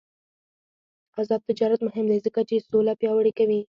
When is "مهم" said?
1.87-2.05